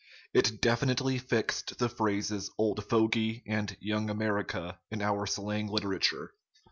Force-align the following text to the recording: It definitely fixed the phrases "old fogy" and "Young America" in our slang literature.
It 0.33 0.63
definitely 0.63 1.19
fixed 1.19 1.77
the 1.77 1.87
phrases 1.87 2.49
"old 2.57 2.83
fogy" 2.89 3.43
and 3.45 3.77
"Young 3.79 4.09
America" 4.09 4.79
in 4.89 4.99
our 4.99 5.27
slang 5.27 5.67
literature. 5.67 6.33